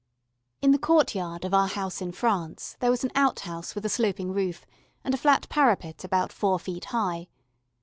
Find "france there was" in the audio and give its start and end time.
2.11-3.03